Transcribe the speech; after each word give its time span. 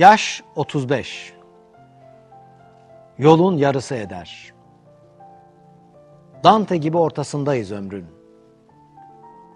Yaş 0.00 0.42
35. 0.56 1.32
Yolun 3.18 3.56
yarısı 3.56 3.94
eder. 3.94 4.52
Dante 6.44 6.76
gibi 6.76 6.96
ortasındayız 6.96 7.72
ömrün. 7.72 8.06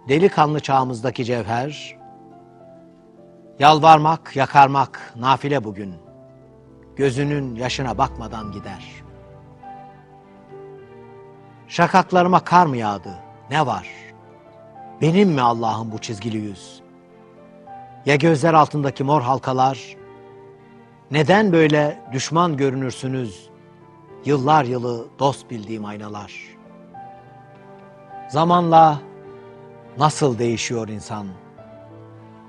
Delikanlı 0.09 0.61
çağımızdaki 0.61 1.25
cevher, 1.25 1.99
yalvarmak, 3.59 4.37
yakarmak 4.37 5.13
nafile 5.17 5.65
bugün. 5.65 5.95
Gözünün 6.97 7.55
yaşına 7.55 7.99
bakmadan 7.99 8.53
gider. 8.53 8.85
Şakaklarıma 11.69 12.41
kar 12.41 12.67
mı 12.67 12.77
yağdı? 12.77 13.15
Ne 13.51 13.67
var? 13.67 13.89
Benim 15.01 15.29
mi 15.29 15.41
Allah'ım 15.41 15.93
bu 15.93 15.99
çizgili 15.99 16.37
yüz? 16.37 16.83
Ya 18.07 18.17
gözler 18.17 18.55
altındaki 18.55 19.05
mor 19.05 19.23
halkalar? 19.23 20.04
Neden 21.11 21.53
böyle 21.53 21.99
düşman 22.13 22.57
görünürsünüz? 22.57 23.49
Yıllar 24.25 24.65
yılı 24.65 25.07
dost 25.19 25.51
bildiğim 25.51 25.85
aynalar. 25.85 26.33
Zamanla 28.29 29.01
nasıl 29.99 30.39
değişiyor 30.39 30.89
insan? 30.89 31.27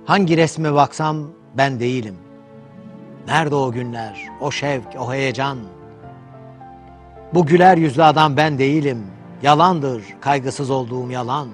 Hangi 0.06 0.38
resme 0.38 0.74
baksam 0.74 1.18
ben 1.58 1.80
değilim. 1.80 2.16
Nerede 3.28 3.56
o 3.56 3.72
günler, 3.72 4.28
o 4.42 4.52
şevk, 4.52 4.88
o 5.00 5.14
heyecan? 5.14 5.58
Bu 7.34 7.46
güler 7.46 7.78
yüzlü 7.78 8.04
adam 8.04 8.38
ben 8.38 8.58
değilim. 8.58 9.08
Yalandır 9.42 10.04
kaygısız 10.22 10.70
olduğum 10.70 11.12
yalan. 11.12 11.48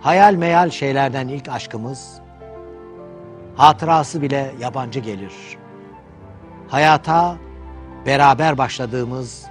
Hayal 0.00 0.34
meyal 0.34 0.70
şeylerden 0.70 1.28
ilk 1.28 1.48
aşkımız, 1.48 2.20
hatırası 3.56 4.22
bile 4.22 4.54
yabancı 4.60 5.00
gelir. 5.00 5.32
Hayata 6.68 7.36
beraber 8.06 8.58
başladığımız, 8.58 9.46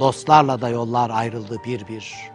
dostlarla 0.00 0.60
da 0.60 0.68
yollar 0.68 1.10
ayrıldı 1.10 1.56
bir 1.64 1.88
bir. 1.88 2.30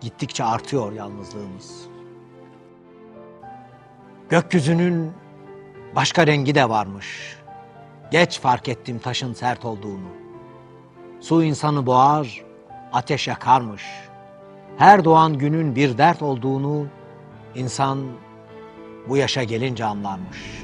Gittikçe 0.00 0.44
artıyor 0.44 0.92
yalnızlığımız. 0.92 1.86
Gökyüzünün 4.28 5.12
başka 5.96 6.26
rengi 6.26 6.54
de 6.54 6.68
varmış. 6.68 7.36
Geç 8.10 8.40
fark 8.40 8.68
ettim 8.68 8.98
taşın 8.98 9.34
sert 9.34 9.64
olduğunu. 9.64 10.08
Su 11.20 11.42
insanı 11.42 11.86
boğar, 11.86 12.44
ateş 12.92 13.28
yakarmış. 13.28 13.84
Her 14.78 15.04
doğan 15.04 15.38
günün 15.38 15.76
bir 15.76 15.98
dert 15.98 16.22
olduğunu 16.22 16.86
insan 17.54 17.98
bu 19.08 19.16
yaşa 19.16 19.42
gelince 19.42 19.84
anlarmış. 19.84 20.62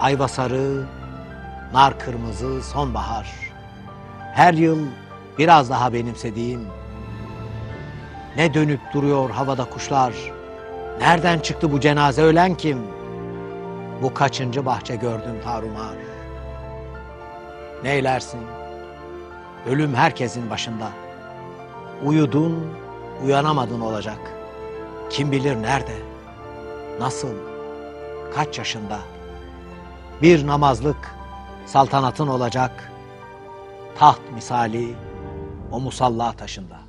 Ayva 0.00 0.28
sarı, 0.28 0.84
nar 1.72 1.98
kırmızı, 1.98 2.62
sonbahar. 2.62 3.52
Her 4.32 4.54
yıl 4.54 4.86
biraz 5.38 5.70
daha 5.70 5.92
benimsediğim. 5.92 6.66
Ne 8.36 8.54
dönüp 8.54 8.80
duruyor 8.94 9.30
havada 9.30 9.64
kuşlar. 9.64 10.14
Nereden 11.00 11.38
çıktı 11.38 11.72
bu 11.72 11.80
cenaze 11.80 12.22
ölen 12.22 12.54
kim? 12.54 12.78
Bu 14.02 14.14
kaçıncı 14.14 14.66
bahçe 14.66 14.96
gördüm 14.96 15.40
tarumar. 15.44 15.94
Neylersin? 17.82 18.40
Ölüm 19.66 19.94
herkesin 19.94 20.50
başında. 20.50 20.88
Uyudun, 22.04 22.66
uyanamadın 23.24 23.80
olacak. 23.80 24.18
Kim 25.10 25.32
bilir 25.32 25.62
nerede? 25.62 26.13
Nasıl? 27.00 27.34
Kaç 28.34 28.58
yaşında? 28.58 28.98
Bir 30.22 30.46
namazlık 30.46 31.14
saltanatın 31.66 32.28
olacak. 32.28 32.92
Taht 33.98 34.20
misali 34.34 34.94
o 35.70 35.80
musalla 35.80 36.32
taşında. 36.32 36.83